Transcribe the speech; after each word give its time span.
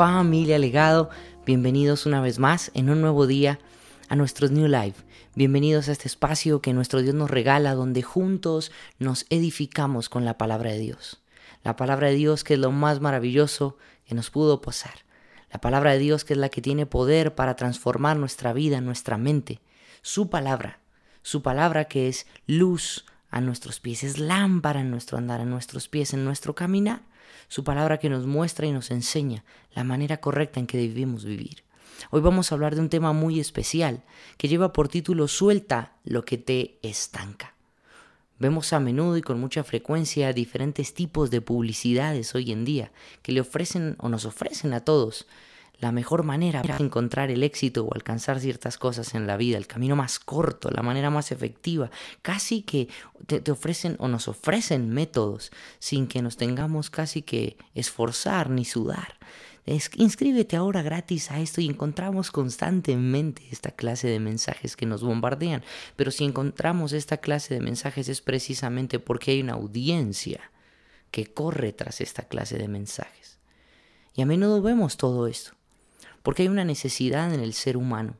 familia 0.00 0.58
legado, 0.58 1.10
bienvenidos 1.44 2.06
una 2.06 2.22
vez 2.22 2.38
más 2.38 2.70
en 2.72 2.88
un 2.88 3.02
nuevo 3.02 3.26
día 3.26 3.58
a 4.08 4.16
nuestros 4.16 4.50
New 4.50 4.66
Life. 4.66 5.02
Bienvenidos 5.34 5.90
a 5.90 5.92
este 5.92 6.08
espacio 6.08 6.62
que 6.62 6.72
nuestro 6.72 7.02
Dios 7.02 7.14
nos 7.14 7.30
regala 7.30 7.74
donde 7.74 8.00
juntos 8.00 8.72
nos 8.98 9.26
edificamos 9.28 10.08
con 10.08 10.24
la 10.24 10.38
palabra 10.38 10.70
de 10.70 10.78
Dios. 10.78 11.20
La 11.64 11.76
palabra 11.76 12.08
de 12.08 12.14
Dios 12.14 12.44
que 12.44 12.54
es 12.54 12.60
lo 12.60 12.70
más 12.70 13.02
maravilloso 13.02 13.76
que 14.06 14.14
nos 14.14 14.30
pudo 14.30 14.62
pasar. 14.62 15.04
La 15.52 15.60
palabra 15.60 15.92
de 15.92 15.98
Dios 15.98 16.24
que 16.24 16.32
es 16.32 16.38
la 16.38 16.48
que 16.48 16.62
tiene 16.62 16.86
poder 16.86 17.34
para 17.34 17.54
transformar 17.54 18.16
nuestra 18.16 18.54
vida, 18.54 18.80
nuestra 18.80 19.18
mente. 19.18 19.60
Su 20.00 20.30
palabra, 20.30 20.80
su 21.20 21.42
palabra 21.42 21.84
que 21.84 22.08
es 22.08 22.26
luz 22.46 23.04
a 23.30 23.42
nuestros 23.42 23.80
pies, 23.80 24.02
es 24.04 24.16
lámpara 24.16 24.80
en 24.80 24.90
nuestro 24.90 25.18
andar, 25.18 25.42
en 25.42 25.50
nuestros 25.50 25.88
pies, 25.88 26.14
en 26.14 26.24
nuestro 26.24 26.54
caminar 26.54 27.02
su 27.50 27.64
palabra 27.64 27.98
que 27.98 28.08
nos 28.08 28.26
muestra 28.26 28.66
y 28.66 28.72
nos 28.72 28.92
enseña 28.92 29.44
la 29.74 29.82
manera 29.82 30.20
correcta 30.20 30.60
en 30.60 30.68
que 30.68 30.78
debemos 30.78 31.24
vivir. 31.24 31.64
Hoy 32.10 32.20
vamos 32.20 32.50
a 32.50 32.54
hablar 32.54 32.76
de 32.76 32.80
un 32.80 32.88
tema 32.88 33.12
muy 33.12 33.40
especial 33.40 34.04
que 34.38 34.46
lleva 34.46 34.72
por 34.72 34.88
título 34.88 35.26
Suelta 35.26 35.96
lo 36.04 36.24
que 36.24 36.38
te 36.38 36.78
estanca. 36.82 37.54
Vemos 38.38 38.72
a 38.72 38.78
menudo 38.78 39.16
y 39.16 39.22
con 39.22 39.40
mucha 39.40 39.64
frecuencia 39.64 40.32
diferentes 40.32 40.94
tipos 40.94 41.30
de 41.32 41.40
publicidades 41.40 42.34
hoy 42.36 42.52
en 42.52 42.64
día 42.64 42.92
que 43.20 43.32
le 43.32 43.40
ofrecen 43.40 43.96
o 43.98 44.08
nos 44.08 44.26
ofrecen 44.26 44.72
a 44.72 44.84
todos 44.84 45.26
la 45.80 45.92
mejor 45.92 46.24
manera 46.24 46.60
para 46.62 46.76
encontrar 46.76 47.30
el 47.30 47.42
éxito 47.42 47.84
o 47.84 47.94
alcanzar 47.94 48.38
ciertas 48.38 48.76
cosas 48.76 49.14
en 49.14 49.26
la 49.26 49.38
vida, 49.38 49.56
el 49.56 49.66
camino 49.66 49.96
más 49.96 50.18
corto, 50.18 50.70
la 50.70 50.82
manera 50.82 51.10
más 51.10 51.32
efectiva. 51.32 51.90
Casi 52.20 52.62
que 52.62 52.88
te, 53.26 53.50
ofrecen 53.50 53.96
o 53.98 54.06
nos 54.06 54.28
ofrecen 54.28 54.90
métodos 54.90 55.50
sin 55.78 56.06
que 56.06 56.20
nos 56.20 56.36
tengamos 56.36 56.90
casi 56.90 57.22
que 57.22 57.56
esforzar 57.74 58.50
ni 58.50 58.66
sudar. 58.66 59.18
Inscríbete 59.96 60.56
ahora 60.56 60.82
gratis 60.82 61.30
a 61.30 61.40
esto 61.40 61.60
y 61.60 61.66
encontramos 61.66 62.30
constantemente 62.30 63.42
esta 63.50 63.70
clase 63.70 64.08
de 64.08 64.18
mensajes 64.18 64.76
que 64.76 64.84
nos 64.84 65.02
bombardean. 65.02 65.62
Pero 65.96 66.10
si 66.10 66.24
encontramos 66.24 66.92
esta 66.92 67.18
clase 67.18 67.54
de 67.54 67.60
mensajes 67.60 68.08
es 68.08 68.20
precisamente 68.20 68.98
porque 68.98 69.30
hay 69.30 69.40
una 69.42 69.54
audiencia 69.54 70.50
que 71.10 71.26
corre 71.26 71.72
tras 71.72 72.00
esta 72.00 72.24
clase 72.24 72.58
de 72.58 72.68
mensajes. 72.68 73.38
Y 74.14 74.22
a 74.22 74.26
menudo 74.26 74.60
vemos 74.60 74.96
todo 74.96 75.26
esto 75.26 75.52
porque 76.22 76.42
hay 76.42 76.48
una 76.48 76.64
necesidad 76.64 77.32
en 77.32 77.40
el 77.40 77.52
ser 77.52 77.76
humano 77.76 78.16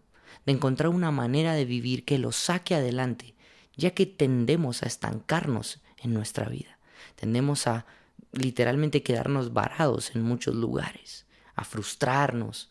de 0.47 0.53
encontrar 0.53 0.89
una 0.89 1.11
manera 1.11 1.55
de 1.55 1.65
vivir 1.65 2.05
que 2.05 2.19
lo 2.19 2.33
saque 2.33 2.75
adelante, 2.75 3.35
ya 3.77 3.91
que 3.91 4.07
tendemos 4.07 4.83
a 4.83 4.87
estancarnos 4.87 5.81
en 5.99 6.15
nuestra 6.15 6.49
vida, 6.49 6.79
tendemos 7.17 7.67
a 7.67 7.87
literalmente 8.33 9.03
quedarnos 9.03 9.53
varados 9.53 10.15
en 10.15 10.23
muchos 10.23 10.55
lugares, 10.55 11.27
a 11.55 11.65
frustrarnos. 11.65 12.71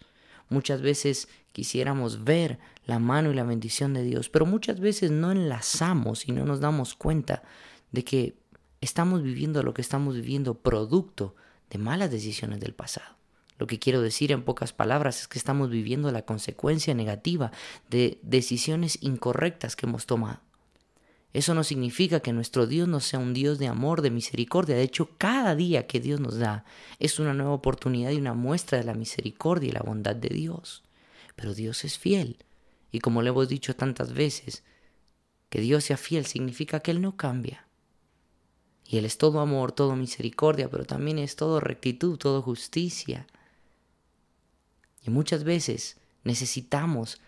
Muchas 0.50 0.82
veces 0.82 1.28
quisiéramos 1.52 2.24
ver 2.24 2.60
la 2.86 3.00
mano 3.00 3.32
y 3.32 3.36
la 3.36 3.44
bendición 3.44 3.94
de 3.94 4.04
Dios, 4.04 4.30
pero 4.30 4.46
muchas 4.46 4.80
veces 4.80 5.12
no 5.12 5.32
enlazamos 5.32 6.28
y 6.28 6.32
no 6.32 6.46
nos 6.46 6.60
damos 6.60 6.96
cuenta 6.96 7.44
de 7.92 8.04
que 8.04 8.36
estamos 8.82 9.22
viviendo 9.22 9.62
lo 9.64 9.74
que 9.74 9.82
estamos 9.82 10.16
viviendo 10.16 10.56
producto 10.56 11.36
de 11.70 11.78
malas 11.78 12.10
decisiones 12.10 12.60
del 12.60 12.74
pasado. 12.74 13.19
Lo 13.60 13.68
que 13.68 13.78
quiero 13.78 14.02
decir 14.02 14.32
en 14.32 14.44
pocas 14.44 14.72
palabras 14.72 15.20
es 15.22 15.28
que 15.28 15.38
estamos 15.38 15.70
viviendo 15.70 16.12
la 16.12 16.24
consecuencia 16.24 16.94
negativa 16.94 17.52
de 17.90 18.18
decisiones 18.24 18.98
incorrectas 19.02 19.76
que 19.76 19.86
hemos 19.86 20.06
tomado. 20.06 20.40
Eso 21.34 21.54
no 21.54 21.64
significa 21.64 22.22
que 22.22 22.34
nuestro 22.34 22.66
Dios 22.66 22.88
no 22.88 23.02
sea 23.02 23.20
un 23.20 23.34
Dios 23.34 23.60
de 23.60 23.68
amor, 23.68 24.02
de 24.02 24.12
misericordia. 24.12 24.76
De 24.76 24.82
hecho, 24.82 25.10
cada 25.18 25.56
día 25.56 25.86
que 25.86 26.00
Dios 26.00 26.22
nos 26.22 26.40
da 26.40 26.64
es 27.00 27.20
una 27.20 27.34
nueva 27.34 27.52
oportunidad 27.52 28.12
y 28.12 28.18
una 28.18 28.34
muestra 28.34 28.80
de 28.80 28.86
la 28.86 28.96
misericordia 28.96 29.70
y 29.70 29.74
la 29.74 29.82
bondad 29.82 30.16
de 30.16 30.30
Dios. 30.30 30.82
Pero 31.36 31.54
Dios 31.54 31.84
es 31.84 32.00
fiel. 32.00 32.38
Y 32.92 33.00
como 33.00 33.22
le 33.22 33.30
hemos 33.30 33.50
dicho 33.50 33.76
tantas 33.76 34.14
veces, 34.14 34.64
que 35.50 35.60
Dios 35.60 35.84
sea 35.84 35.98
fiel 35.98 36.26
significa 36.26 36.80
que 36.80 36.92
Él 36.92 37.02
no 37.02 37.18
cambia. 37.18 37.68
Y 38.86 38.98
Él 38.98 39.06
es 39.06 39.18
todo 39.18 39.42
amor, 39.42 39.74
todo 39.74 39.96
misericordia, 39.96 40.70
pero 40.70 40.86
también 40.86 41.20
es 41.20 41.36
todo 41.36 41.60
rectitud, 41.60 42.18
todo 42.18 42.42
justicia. 42.42 43.28
Muchas 45.10 45.44
veces 45.44 45.98
necesitamos 46.24 47.22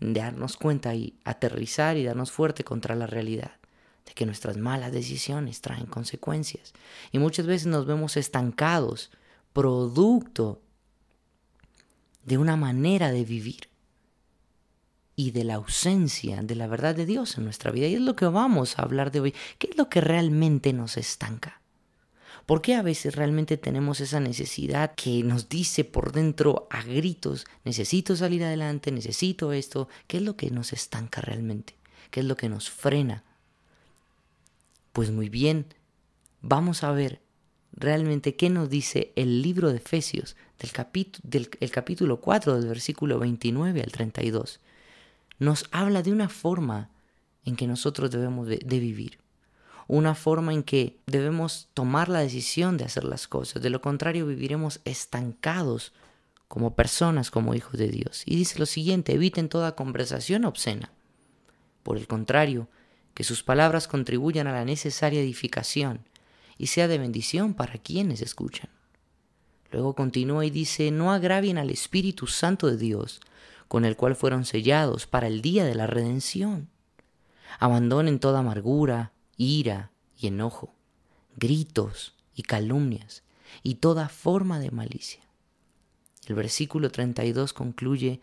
darnos 0.00 0.56
cuenta 0.56 0.94
y 0.94 1.18
aterrizar 1.24 1.96
y 1.96 2.04
darnos 2.04 2.32
fuerte 2.32 2.64
contra 2.64 2.94
la 2.94 3.06
realidad 3.06 3.52
de 4.04 4.12
que 4.12 4.26
nuestras 4.26 4.56
malas 4.56 4.92
decisiones 4.92 5.60
traen 5.60 5.86
consecuencias. 5.86 6.74
Y 7.12 7.18
muchas 7.18 7.46
veces 7.46 7.66
nos 7.66 7.86
vemos 7.86 8.16
estancados, 8.16 9.10
producto 9.52 10.60
de 12.24 12.38
una 12.38 12.56
manera 12.56 13.10
de 13.10 13.24
vivir 13.24 13.68
y 15.16 15.30
de 15.30 15.44
la 15.44 15.54
ausencia 15.54 16.42
de 16.42 16.54
la 16.54 16.66
verdad 16.66 16.94
de 16.94 17.06
Dios 17.06 17.38
en 17.38 17.44
nuestra 17.44 17.70
vida. 17.70 17.86
Y 17.86 17.94
es 17.94 18.00
lo 18.00 18.16
que 18.16 18.26
vamos 18.26 18.78
a 18.78 18.82
hablar 18.82 19.10
de 19.10 19.20
hoy. 19.20 19.34
¿Qué 19.58 19.68
es 19.70 19.76
lo 19.76 19.88
que 19.88 20.00
realmente 20.00 20.72
nos 20.72 20.96
estanca? 20.96 21.60
¿Por 22.46 22.60
qué 22.60 22.74
a 22.74 22.82
veces 22.82 23.16
realmente 23.16 23.56
tenemos 23.56 24.00
esa 24.00 24.20
necesidad 24.20 24.94
que 24.94 25.22
nos 25.22 25.48
dice 25.48 25.84
por 25.84 26.12
dentro 26.12 26.66
a 26.70 26.82
gritos, 26.82 27.46
necesito 27.64 28.16
salir 28.16 28.44
adelante, 28.44 28.92
necesito 28.92 29.52
esto? 29.52 29.88
¿Qué 30.06 30.18
es 30.18 30.22
lo 30.22 30.36
que 30.36 30.50
nos 30.50 30.74
estanca 30.74 31.22
realmente? 31.22 31.74
¿Qué 32.10 32.20
es 32.20 32.26
lo 32.26 32.36
que 32.36 32.50
nos 32.50 32.68
frena? 32.68 33.24
Pues 34.92 35.10
muy 35.10 35.30
bien, 35.30 35.66
vamos 36.42 36.84
a 36.84 36.92
ver 36.92 37.22
realmente 37.72 38.36
qué 38.36 38.50
nos 38.50 38.68
dice 38.68 39.12
el 39.16 39.40
libro 39.40 39.70
de 39.70 39.78
Efesios 39.78 40.36
del, 40.58 40.70
del 41.22 41.50
el 41.60 41.70
capítulo 41.70 42.20
4 42.20 42.56
del 42.60 42.68
versículo 42.68 43.18
29 43.18 43.82
al 43.82 43.90
32. 43.90 44.60
Nos 45.38 45.64
habla 45.70 46.02
de 46.02 46.12
una 46.12 46.28
forma 46.28 46.90
en 47.46 47.56
que 47.56 47.66
nosotros 47.66 48.10
debemos 48.10 48.46
de 48.46 48.78
vivir 48.78 49.23
una 49.86 50.14
forma 50.14 50.52
en 50.52 50.62
que 50.62 50.98
debemos 51.06 51.68
tomar 51.74 52.08
la 52.08 52.20
decisión 52.20 52.76
de 52.76 52.84
hacer 52.84 53.04
las 53.04 53.28
cosas. 53.28 53.62
De 53.62 53.70
lo 53.70 53.80
contrario, 53.80 54.26
viviremos 54.26 54.80
estancados 54.84 55.92
como 56.48 56.74
personas, 56.74 57.30
como 57.30 57.54
hijos 57.54 57.78
de 57.78 57.88
Dios. 57.88 58.22
Y 58.26 58.36
dice 58.36 58.58
lo 58.58 58.66
siguiente, 58.66 59.14
eviten 59.14 59.48
toda 59.48 59.74
conversación 59.74 60.44
obscena. 60.44 60.90
Por 61.82 61.96
el 61.98 62.06
contrario, 62.06 62.68
que 63.14 63.24
sus 63.24 63.42
palabras 63.42 63.88
contribuyan 63.88 64.46
a 64.46 64.52
la 64.52 64.64
necesaria 64.64 65.20
edificación 65.20 66.00
y 66.58 66.68
sea 66.68 66.88
de 66.88 66.98
bendición 66.98 67.54
para 67.54 67.78
quienes 67.78 68.22
escuchan. 68.22 68.70
Luego 69.70 69.94
continúa 69.94 70.46
y 70.46 70.50
dice, 70.50 70.90
no 70.90 71.12
agravien 71.12 71.58
al 71.58 71.70
Espíritu 71.70 72.26
Santo 72.26 72.68
de 72.68 72.76
Dios, 72.76 73.20
con 73.66 73.84
el 73.84 73.96
cual 73.96 74.14
fueron 74.14 74.44
sellados 74.44 75.06
para 75.06 75.26
el 75.26 75.42
día 75.42 75.64
de 75.64 75.74
la 75.74 75.86
redención. 75.86 76.68
Abandonen 77.58 78.20
toda 78.20 78.40
amargura, 78.40 79.12
ira 79.36 79.90
y 80.16 80.28
enojo, 80.28 80.74
gritos 81.36 82.14
y 82.34 82.42
calumnias 82.42 83.22
y 83.62 83.76
toda 83.76 84.08
forma 84.08 84.58
de 84.58 84.70
malicia. 84.70 85.22
El 86.26 86.34
versículo 86.34 86.90
32 86.90 87.52
concluye, 87.52 88.20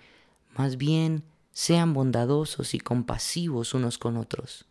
más 0.58 0.78
bien 0.78 1.24
sean 1.52 1.94
bondadosos 1.94 2.74
y 2.74 2.80
compasivos 2.80 3.74
unos 3.74 3.98
con 3.98 4.18
otros 4.18 4.66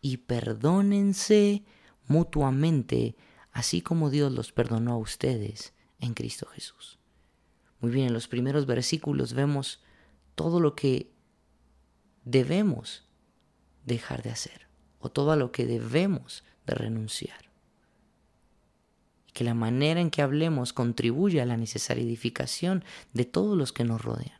y 0.00 0.18
perdónense 0.18 1.64
mutuamente, 2.06 3.16
así 3.52 3.80
como 3.80 4.10
Dios 4.10 4.32
los 4.32 4.52
perdonó 4.52 4.92
a 4.94 4.98
ustedes 4.98 5.72
en 5.98 6.14
Cristo 6.14 6.46
Jesús. 6.46 6.98
Muy 7.80 7.90
bien, 7.90 8.08
en 8.08 8.12
los 8.12 8.28
primeros 8.28 8.66
versículos 8.66 9.32
vemos 9.32 9.80
todo 10.34 10.60
lo 10.60 10.74
que 10.74 11.12
debemos 12.24 13.04
dejar 13.84 14.22
de 14.22 14.30
hacer 14.30 14.67
o 15.00 15.10
todo 15.10 15.32
a 15.32 15.36
lo 15.36 15.52
que 15.52 15.66
debemos 15.66 16.44
de 16.66 16.74
renunciar. 16.74 17.50
Y 19.26 19.32
que 19.32 19.44
la 19.44 19.54
manera 19.54 20.00
en 20.00 20.10
que 20.10 20.22
hablemos 20.22 20.72
contribuye 20.72 21.40
a 21.40 21.46
la 21.46 21.56
necesaria 21.56 22.04
edificación 22.04 22.84
de 23.12 23.24
todos 23.24 23.56
los 23.56 23.72
que 23.72 23.84
nos 23.84 24.02
rodean. 24.02 24.38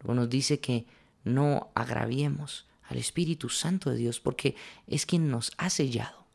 Luego 0.00 0.14
nos 0.14 0.30
dice 0.30 0.60
que 0.60 0.86
no 1.24 1.70
agraviemos 1.74 2.66
al 2.82 2.98
Espíritu 2.98 3.48
Santo 3.48 3.90
de 3.90 3.96
Dios 3.96 4.20
porque 4.20 4.56
es 4.86 5.06
quien 5.06 5.30
nos 5.30 5.52
ha 5.58 5.70
sellado. 5.70 6.26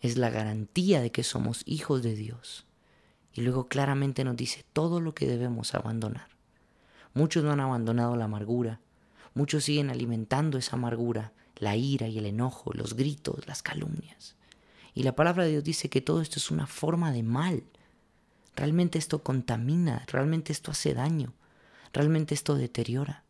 Es 0.00 0.16
la 0.16 0.30
garantía 0.30 1.00
de 1.00 1.12
que 1.12 1.22
somos 1.22 1.62
hijos 1.66 2.02
de 2.02 2.14
Dios. 2.14 2.66
Y 3.32 3.42
luego 3.42 3.68
claramente 3.68 4.24
nos 4.24 4.36
dice 4.36 4.64
todo 4.72 5.00
lo 5.00 5.14
que 5.14 5.26
debemos 5.26 5.74
abandonar. 5.74 6.28
Muchos 7.12 7.44
no 7.44 7.52
han 7.52 7.60
abandonado 7.60 8.16
la 8.16 8.24
amargura, 8.24 8.80
muchos 9.34 9.64
siguen 9.64 9.90
alimentando 9.90 10.58
esa 10.58 10.76
amargura 10.76 11.32
la 11.56 11.76
ira 11.76 12.08
y 12.08 12.18
el 12.18 12.26
enojo, 12.26 12.72
los 12.72 12.94
gritos, 12.94 13.46
las 13.46 13.62
calumnias. 13.62 14.36
Y 14.94 15.02
la 15.02 15.14
palabra 15.14 15.44
de 15.44 15.50
Dios 15.50 15.64
dice 15.64 15.90
que 15.90 16.00
todo 16.00 16.20
esto 16.20 16.38
es 16.38 16.50
una 16.50 16.66
forma 16.66 17.12
de 17.12 17.22
mal. 17.22 17.64
Realmente 18.54 18.98
esto 18.98 19.22
contamina, 19.22 20.04
realmente 20.06 20.52
esto 20.52 20.70
hace 20.70 20.94
daño, 20.94 21.34
realmente 21.92 22.34
esto 22.34 22.54
deteriora. 22.54 23.22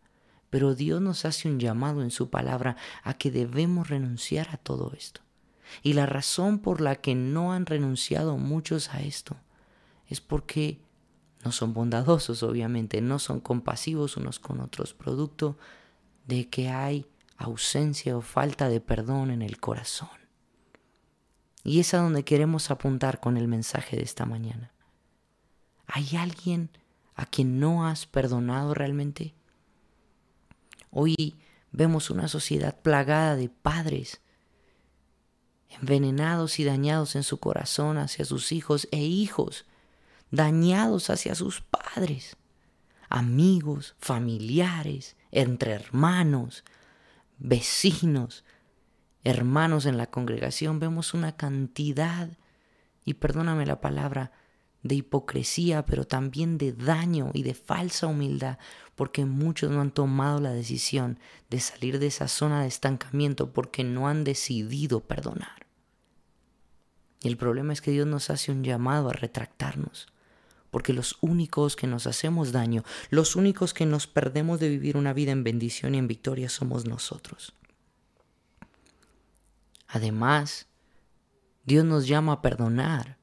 Pero 0.50 0.75
Dios 0.75 1.00
nos 1.00 1.25
hace 1.25 1.49
un 1.49 1.58
llamado 1.58 2.02
en 2.02 2.12
su 2.12 2.31
palabra 2.31 2.76
a 3.02 3.14
que 3.14 3.32
debemos 3.32 3.88
renunciar 3.88 4.49
a 4.52 4.56
todo 4.56 4.93
esto. 4.96 5.23
Y 5.82 5.94
la 5.94 6.06
razón 6.06 6.61
por 6.61 6.81
la 6.81 6.96
que 6.96 7.14
no 7.14 7.52
han 7.52 7.67
renunciado 7.67 8.38
muchos 8.38 8.94
a 8.94 9.02
esto 9.02 9.37
es 10.08 10.20
porque 10.20 10.78
no 11.44 11.52
son 11.52 11.75
bondadosos, 11.75 12.43
obviamente, 12.43 13.00
no 13.00 13.19
son 13.19 13.40
compasivos 13.40 14.17
unos 14.17 14.38
con 14.38 14.61
otros, 14.61 14.94
producto 14.94 15.58
de 16.26 16.49
que 16.49 16.69
hay 16.69 17.06
ausencia 17.36 18.16
o 18.16 18.22
falta 18.22 18.68
de 18.68 18.80
perdón 18.80 19.30
en 19.30 19.42
el 19.42 19.58
corazón. 19.60 20.08
Y 21.64 21.80
es 21.80 21.94
a 21.94 21.98
donde 21.98 22.24
queremos 22.24 22.70
apuntar 22.70 23.20
con 23.20 23.36
el 23.36 23.48
mensaje 23.48 23.96
de 23.96 24.02
esta 24.02 24.24
mañana. 24.24 24.72
¿Hay 25.86 26.16
alguien 26.16 26.70
a 27.14 27.26
quien 27.26 27.58
no 27.58 27.86
has 27.86 28.06
perdonado 28.06 28.74
realmente? 28.74 29.34
Hoy 30.90 31.36
vemos 31.72 32.10
una 32.10 32.28
sociedad 32.28 32.78
plagada 32.80 33.36
de 33.36 33.48
padres 33.48 34.20
envenenados 35.80 36.58
y 36.58 36.64
dañados 36.64 37.16
en 37.16 37.22
su 37.22 37.38
corazón 37.38 37.98
hacia 37.98 38.24
sus 38.24 38.52
hijos 38.52 38.88
e 38.92 38.98
hijos, 38.98 39.64
dañados 40.30 41.10
hacia 41.10 41.34
sus 41.34 41.60
padres, 41.60 42.36
amigos, 43.08 43.94
familiares, 43.98 45.16
entre 45.30 45.72
hermanos, 45.72 46.64
vecinos, 47.38 48.44
hermanos 49.24 49.86
en 49.86 49.96
la 49.96 50.06
congregación. 50.06 50.78
Vemos 50.78 51.14
una 51.14 51.36
cantidad, 51.36 52.28
y 53.04 53.14
perdóname 53.14 53.66
la 53.66 53.80
palabra, 53.80 54.32
de 54.82 54.96
hipocresía, 54.96 55.84
pero 55.84 56.06
también 56.06 56.58
de 56.58 56.72
daño 56.72 57.30
y 57.34 57.42
de 57.42 57.54
falsa 57.54 58.06
humildad, 58.06 58.58
porque 58.94 59.24
muchos 59.24 59.70
no 59.70 59.80
han 59.80 59.90
tomado 59.90 60.40
la 60.40 60.52
decisión 60.52 61.18
de 61.50 61.60
salir 61.60 61.98
de 61.98 62.06
esa 62.06 62.28
zona 62.28 62.62
de 62.62 62.68
estancamiento 62.68 63.52
porque 63.52 63.84
no 63.84 64.08
han 64.08 64.24
decidido 64.24 65.00
perdonar. 65.00 65.66
Y 67.22 67.28
el 67.28 67.36
problema 67.36 67.72
es 67.72 67.80
que 67.80 67.90
Dios 67.90 68.06
nos 68.06 68.30
hace 68.30 68.52
un 68.52 68.62
llamado 68.62 69.08
a 69.08 69.12
retractarnos, 69.12 70.06
porque 70.70 70.92
los 70.92 71.16
únicos 71.20 71.76
que 71.76 71.86
nos 71.86 72.06
hacemos 72.06 72.52
daño, 72.52 72.84
los 73.10 73.36
únicos 73.36 73.74
que 73.74 73.86
nos 73.86 74.06
perdemos 74.06 74.60
de 74.60 74.68
vivir 74.68 74.96
una 74.96 75.12
vida 75.12 75.32
en 75.32 75.44
bendición 75.44 75.94
y 75.94 75.98
en 75.98 76.08
victoria 76.08 76.48
somos 76.48 76.86
nosotros. 76.86 77.54
Además, 79.88 80.66
Dios 81.64 81.84
nos 81.84 82.06
llama 82.06 82.32
a 82.32 82.42
perdonar, 82.42 83.18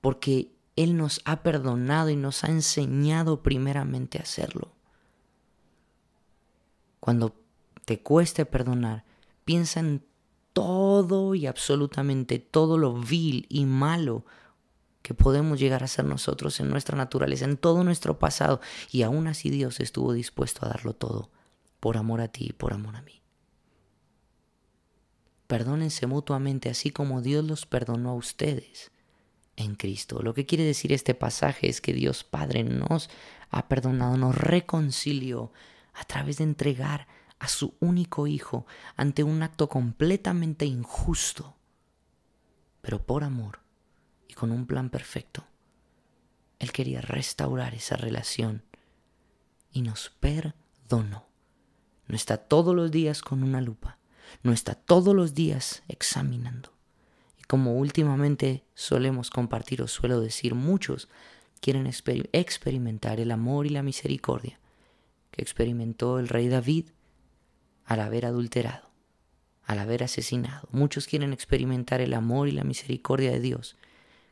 porque 0.00 0.52
Él 0.76 0.96
nos 0.96 1.20
ha 1.24 1.42
perdonado 1.42 2.10
y 2.10 2.16
nos 2.16 2.44
ha 2.44 2.48
enseñado 2.48 3.42
primeramente 3.42 4.18
a 4.18 4.22
hacerlo. 4.22 4.72
Cuando 7.00 7.34
te 7.84 8.00
cueste 8.00 8.46
perdonar, 8.46 9.04
piensa 9.44 9.80
en 9.80 10.04
todo 10.52 11.34
y 11.34 11.46
absolutamente 11.46 12.38
todo 12.38 12.78
lo 12.78 12.94
vil 12.94 13.46
y 13.50 13.66
malo 13.66 14.24
que 15.04 15.12
podemos 15.12 15.60
llegar 15.60 15.84
a 15.84 15.86
ser 15.86 16.06
nosotros 16.06 16.58
en 16.60 16.70
nuestra 16.70 16.96
naturaleza, 16.96 17.44
en 17.44 17.58
todo 17.58 17.84
nuestro 17.84 18.18
pasado, 18.18 18.62
y 18.90 19.02
aún 19.02 19.26
así 19.26 19.50
Dios 19.50 19.78
estuvo 19.80 20.14
dispuesto 20.14 20.64
a 20.64 20.70
darlo 20.70 20.94
todo 20.94 21.30
por 21.78 21.98
amor 21.98 22.22
a 22.22 22.28
ti 22.28 22.46
y 22.48 22.52
por 22.54 22.72
amor 22.72 22.96
a 22.96 23.02
mí. 23.02 23.20
Perdónense 25.46 26.06
mutuamente 26.06 26.70
así 26.70 26.88
como 26.88 27.20
Dios 27.20 27.44
los 27.44 27.66
perdonó 27.66 28.12
a 28.12 28.14
ustedes 28.14 28.92
en 29.56 29.74
Cristo. 29.74 30.22
Lo 30.22 30.32
que 30.32 30.46
quiere 30.46 30.64
decir 30.64 30.90
este 30.90 31.14
pasaje 31.14 31.68
es 31.68 31.82
que 31.82 31.92
Dios 31.92 32.24
Padre 32.24 32.64
nos 32.64 33.10
ha 33.50 33.68
perdonado, 33.68 34.16
nos 34.16 34.34
reconcilió 34.34 35.52
a 35.92 36.04
través 36.04 36.38
de 36.38 36.44
entregar 36.44 37.08
a 37.38 37.48
su 37.48 37.74
único 37.78 38.26
hijo 38.26 38.64
ante 38.96 39.22
un 39.22 39.42
acto 39.42 39.68
completamente 39.68 40.64
injusto, 40.64 41.56
pero 42.80 43.04
por 43.04 43.22
amor 43.22 43.63
con 44.34 44.50
un 44.50 44.66
plan 44.66 44.90
perfecto. 44.90 45.44
Él 46.58 46.72
quería 46.72 47.00
restaurar 47.00 47.74
esa 47.74 47.96
relación 47.96 48.62
y 49.72 49.82
nos 49.82 50.10
perdonó. 50.20 51.26
No 52.06 52.16
está 52.16 52.36
todos 52.36 52.74
los 52.74 52.90
días 52.90 53.22
con 53.22 53.42
una 53.42 53.60
lupa, 53.60 53.98
no 54.42 54.52
está 54.52 54.74
todos 54.74 55.14
los 55.14 55.34
días 55.34 55.82
examinando. 55.88 56.72
Y 57.38 57.42
como 57.44 57.76
últimamente 57.76 58.64
solemos 58.74 59.30
compartir 59.30 59.82
o 59.82 59.88
suelo 59.88 60.20
decir, 60.20 60.54
muchos 60.54 61.08
quieren 61.60 61.86
experimentar 61.86 63.20
el 63.20 63.30
amor 63.30 63.66
y 63.66 63.70
la 63.70 63.82
misericordia 63.82 64.58
que 65.30 65.42
experimentó 65.42 66.18
el 66.18 66.28
rey 66.28 66.48
David 66.48 66.86
al 67.84 68.00
haber 68.00 68.26
adulterado, 68.26 68.88
al 69.64 69.78
haber 69.80 70.04
asesinado. 70.04 70.68
Muchos 70.70 71.06
quieren 71.06 71.32
experimentar 71.32 72.00
el 72.00 72.14
amor 72.14 72.48
y 72.48 72.52
la 72.52 72.64
misericordia 72.64 73.32
de 73.32 73.40
Dios 73.40 73.76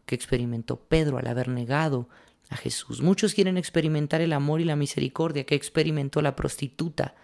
que 0.06 0.14
experimentó 0.14 0.76
Pedro 0.76 1.18
al 1.18 1.26
haber 1.26 1.48
negado 1.48 2.08
a 2.50 2.56
Jesús. 2.56 3.02
Muchos 3.02 3.34
quieren 3.34 3.56
experimentar 3.56 4.20
el 4.20 4.32
amor 4.32 4.60
y 4.60 4.64
la 4.64 4.76
misericordia 4.76 5.44
que 5.44 5.54
experimentó 5.54 6.22
la 6.22 6.36
prostituta 6.36 7.14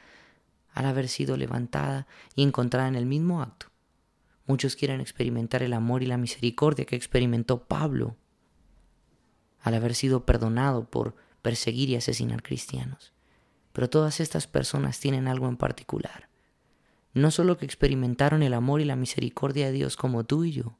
al 0.72 0.86
haber 0.86 1.08
sido 1.08 1.36
levantada 1.36 2.06
y 2.34 2.42
encontrada 2.42 2.88
en 2.88 2.94
el 2.94 3.06
mismo 3.06 3.42
acto. 3.42 3.66
Muchos 4.46 4.76
quieren 4.76 5.00
experimentar 5.00 5.62
el 5.62 5.72
amor 5.74 6.02
y 6.02 6.06
la 6.06 6.16
misericordia 6.16 6.86
que 6.86 6.96
experimentó 6.96 7.64
Pablo 7.64 8.16
al 9.60 9.74
haber 9.74 9.94
sido 9.94 10.24
perdonado 10.24 10.84
por 10.88 11.16
perseguir 11.42 11.90
y 11.90 11.96
asesinar 11.96 12.42
cristianos. 12.42 13.12
Pero 13.72 13.90
todas 13.90 14.20
estas 14.20 14.46
personas 14.46 14.98
tienen 15.00 15.28
algo 15.28 15.48
en 15.48 15.56
particular. 15.56 16.28
No 17.12 17.30
solo 17.30 17.58
que 17.58 17.66
experimentaron 17.66 18.42
el 18.42 18.54
amor 18.54 18.80
y 18.80 18.84
la 18.84 18.96
misericordia 18.96 19.66
de 19.66 19.72
Dios 19.72 19.96
como 19.96 20.24
tú 20.24 20.44
y 20.44 20.52
yo. 20.52 20.78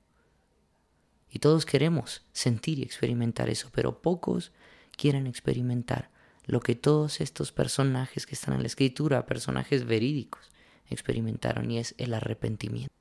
Y 1.30 1.40
todos 1.40 1.66
queremos 1.66 2.22
sentir 2.32 2.78
y 2.78 2.82
experimentar 2.82 3.50
eso, 3.50 3.70
pero 3.72 4.00
pocos 4.00 4.52
quieren 4.96 5.26
experimentar 5.26 6.10
lo 6.46 6.60
que 6.60 6.74
todos 6.74 7.20
estos 7.20 7.52
personajes 7.52 8.26
que 8.26 8.34
están 8.34 8.54
en 8.54 8.62
la 8.62 8.68
escritura, 8.68 9.26
personajes 9.26 9.84
verídicos, 9.84 10.50
experimentaron 10.88 11.70
y 11.70 11.78
es 11.78 11.94
el 11.98 12.14
arrepentimiento. 12.14 12.92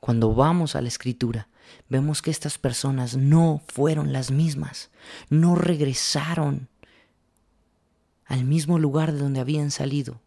Cuando 0.00 0.34
vamos 0.34 0.76
a 0.76 0.82
la 0.82 0.88
escritura, 0.88 1.48
vemos 1.88 2.22
que 2.22 2.30
estas 2.30 2.58
personas 2.58 3.16
no 3.16 3.62
fueron 3.66 4.12
las 4.12 4.30
mismas, 4.30 4.90
no 5.28 5.54
regresaron 5.54 6.68
al 8.26 8.44
mismo 8.44 8.78
lugar 8.78 9.12
de 9.12 9.18
donde 9.18 9.40
habían 9.40 9.70
salido. 9.70 10.20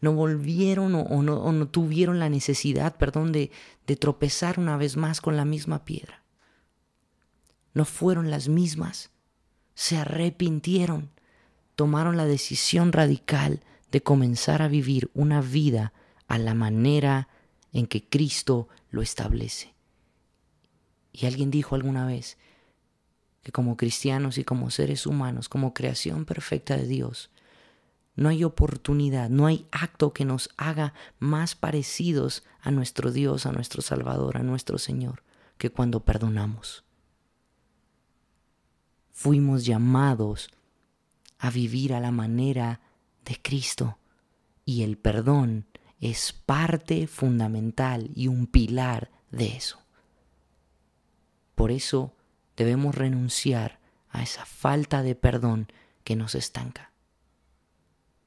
No 0.00 0.14
volvieron 0.14 0.94
o, 0.94 1.22
no, 1.22 1.68
tuvieron 1.68 2.18
la 2.18 2.30
necesidad, 2.30 2.96
perdón, 2.96 3.32
de, 3.32 3.50
de 3.86 3.96
tropezar 3.96 4.58
una 4.58 4.76
vez 4.76 4.96
más 4.96 5.20
con 5.20 5.36
la 5.36 5.44
misma 5.44 5.84
piedra. 5.84 6.21
No 7.74 7.84
fueron 7.84 8.30
las 8.30 8.48
mismas. 8.48 9.10
Se 9.74 9.96
arrepintieron. 9.96 11.10
Tomaron 11.76 12.16
la 12.16 12.26
decisión 12.26 12.92
radical 12.92 13.60
de 13.90 14.02
comenzar 14.02 14.62
a 14.62 14.68
vivir 14.68 15.10
una 15.14 15.40
vida 15.40 15.92
a 16.28 16.38
la 16.38 16.54
manera 16.54 17.28
en 17.72 17.86
que 17.86 18.08
Cristo 18.08 18.68
lo 18.90 19.02
establece. 19.02 19.74
Y 21.12 21.26
alguien 21.26 21.50
dijo 21.50 21.74
alguna 21.74 22.06
vez 22.06 22.38
que 23.42 23.52
como 23.52 23.76
cristianos 23.76 24.38
y 24.38 24.44
como 24.44 24.70
seres 24.70 25.06
humanos, 25.06 25.48
como 25.48 25.74
creación 25.74 26.24
perfecta 26.24 26.76
de 26.76 26.86
Dios, 26.86 27.30
no 28.14 28.28
hay 28.28 28.44
oportunidad, 28.44 29.30
no 29.30 29.46
hay 29.46 29.66
acto 29.72 30.12
que 30.12 30.24
nos 30.24 30.50
haga 30.56 30.94
más 31.18 31.54
parecidos 31.54 32.44
a 32.60 32.70
nuestro 32.70 33.10
Dios, 33.10 33.46
a 33.46 33.52
nuestro 33.52 33.82
Salvador, 33.82 34.36
a 34.36 34.42
nuestro 34.42 34.78
Señor, 34.78 35.22
que 35.58 35.70
cuando 35.70 36.04
perdonamos. 36.04 36.84
Fuimos 39.12 39.64
llamados 39.64 40.50
a 41.38 41.50
vivir 41.50 41.94
a 41.94 42.00
la 42.00 42.10
manera 42.10 42.80
de 43.24 43.40
Cristo 43.40 43.98
y 44.64 44.82
el 44.82 44.96
perdón 44.96 45.66
es 46.00 46.32
parte 46.32 47.06
fundamental 47.06 48.10
y 48.14 48.28
un 48.28 48.46
pilar 48.46 49.10
de 49.30 49.56
eso. 49.56 49.78
Por 51.54 51.70
eso 51.70 52.16
debemos 52.56 52.94
renunciar 52.94 53.80
a 54.10 54.22
esa 54.22 54.44
falta 54.44 55.02
de 55.02 55.14
perdón 55.14 55.68
que 56.04 56.16
nos 56.16 56.34
estanca. 56.34 56.92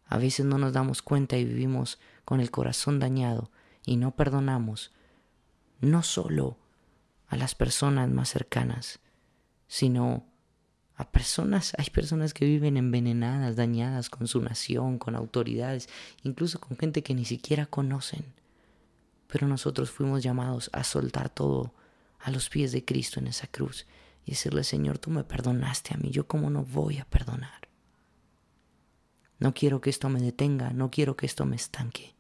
A 0.08 0.18
veces 0.18 0.46
no 0.46 0.58
nos 0.58 0.74
damos 0.74 1.02
cuenta 1.02 1.38
y 1.38 1.46
vivimos 1.46 2.00
con 2.24 2.40
el 2.40 2.52
corazón 2.52 3.00
dañado 3.00 3.52
y 3.86 3.98
no 3.98 4.16
perdonamos 4.16 4.94
no 5.82 6.04
solo 6.04 6.58
a 7.28 7.38
las 7.38 7.56
personas 7.56 8.10
más 8.10 8.30
cercanas, 8.30 9.00
sino 9.68 10.26
a 10.98 11.12
personas, 11.12 11.74
hay 11.78 11.90
personas 11.90 12.34
que 12.34 12.46
viven 12.46 12.78
envenenadas, 12.78 13.56
dañadas 13.56 14.10
con 14.10 14.28
su 14.28 14.42
nación, 14.42 14.98
con 14.98 15.16
autoridades, 15.16 15.90
incluso 16.24 16.60
con 16.60 16.78
gente 16.78 17.04
que 17.04 17.14
ni 17.14 17.26
siquiera 17.26 17.66
conocen. 17.66 18.26
Pero 19.28 19.48
nosotros 19.48 19.92
fuimos 19.92 20.24
llamados 20.24 20.70
a 20.72 20.84
soltar 20.84 21.30
todo 21.30 21.74
a 22.20 22.32
los 22.32 22.50
pies 22.50 22.72
de 22.72 22.86
Cristo 22.86 23.20
en 23.20 23.28
esa 23.28 23.48
cruz 23.48 23.86
y 24.26 24.32
decirle, 24.32 24.64
Señor, 24.64 24.98
tú 24.98 25.10
me 25.12 25.24
perdonaste 25.24 25.94
a 25.94 25.98
mí, 25.98 26.12
yo 26.12 26.28
cómo 26.28 26.50
no 26.50 26.64
voy 26.64 26.98
a 26.98 27.06
perdonar. 27.06 27.68
No 29.38 29.54
quiero 29.54 29.82
que 29.82 29.90
esto 29.90 30.08
me 30.08 30.22
detenga, 30.22 30.72
no 30.72 30.90
quiero 30.92 31.18
que 31.18 31.26
esto 31.26 31.46
me 31.46 31.58
estanque. 31.58 32.16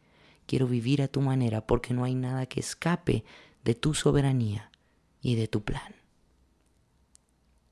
Quiero 0.46 0.68
vivir 0.68 1.02
a 1.02 1.08
tu 1.08 1.22
manera 1.22 1.66
porque 1.66 1.94
no 1.94 2.04
hay 2.04 2.14
nada 2.14 2.46
que 2.46 2.60
escape 2.60 3.24
de 3.64 3.74
tu 3.74 3.94
soberanía 3.94 4.70
y 5.22 5.36
de 5.36 5.48
tu 5.48 5.64
plan. 5.64 5.96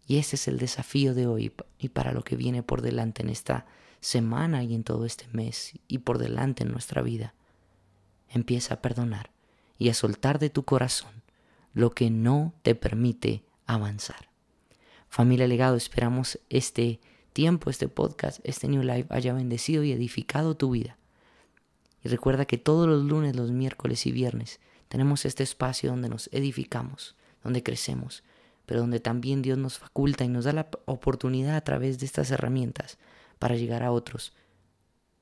Y 0.05 0.17
ese 0.17 0.35
es 0.35 0.47
el 0.47 0.57
desafío 0.57 1.13
de 1.13 1.27
hoy 1.27 1.53
y 1.79 1.89
para 1.89 2.11
lo 2.11 2.23
que 2.23 2.35
viene 2.35 2.63
por 2.63 2.81
delante 2.81 3.21
en 3.21 3.29
esta 3.29 3.65
semana 4.01 4.63
y 4.63 4.75
en 4.75 4.83
todo 4.83 5.05
este 5.05 5.27
mes 5.31 5.73
y 5.87 5.99
por 5.99 6.17
delante 6.17 6.63
en 6.63 6.71
nuestra 6.71 7.01
vida. 7.01 7.33
Empieza 8.29 8.75
a 8.75 8.81
perdonar 8.81 9.31
y 9.77 9.89
a 9.89 9.93
soltar 9.93 10.39
de 10.39 10.49
tu 10.49 10.63
corazón 10.63 11.23
lo 11.73 11.91
que 11.91 12.09
no 12.09 12.53
te 12.63 12.75
permite 12.75 13.43
avanzar. 13.65 14.29
Familia 15.09 15.47
Legado, 15.47 15.75
esperamos 15.75 16.39
este 16.49 16.99
tiempo, 17.33 17.69
este 17.69 17.87
podcast, 17.87 18.39
este 18.43 18.67
New 18.67 18.83
Life 18.83 19.07
haya 19.09 19.33
bendecido 19.33 19.83
y 19.83 19.91
edificado 19.91 20.55
tu 20.55 20.71
vida. 20.71 20.97
Y 22.03 22.09
recuerda 22.09 22.45
que 22.45 22.57
todos 22.57 22.87
los 22.87 23.03
lunes, 23.03 23.35
los 23.35 23.51
miércoles 23.51 24.05
y 24.05 24.11
viernes 24.11 24.59
tenemos 24.89 25.25
este 25.25 25.43
espacio 25.43 25.89
donde 25.89 26.09
nos 26.09 26.29
edificamos, 26.33 27.15
donde 27.43 27.63
crecemos, 27.63 28.23
pero 28.73 28.81
donde 28.81 28.99
también 28.99 29.43
Dios 29.43 29.55
nos 29.59 29.77
faculta 29.77 30.23
y 30.23 30.29
nos 30.29 30.45
da 30.45 30.51
la 30.51 30.67
oportunidad 30.85 31.55
a 31.55 31.61
través 31.61 31.99
de 31.99 32.07
estas 32.07 32.31
herramientas 32.31 32.97
para 33.37 33.55
llegar 33.55 33.83
a 33.83 33.91
otros, 33.91 34.33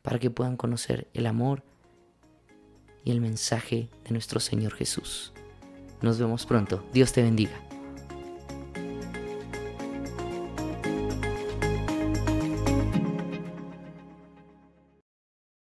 para 0.02 0.20
que 0.20 0.30
puedan 0.30 0.56
conocer 0.56 1.10
el 1.14 1.26
amor 1.26 1.62
y 3.04 3.12
el 3.12 3.20
mensaje 3.20 3.90
de 4.06 4.12
nuestro 4.12 4.40
Señor 4.40 4.74
Jesús. 4.74 5.34
Nos 6.02 6.18
vemos 6.18 6.46
pronto. 6.46 6.82
Dios 6.94 7.12
te 7.12 7.24
bendiga. 7.24 7.71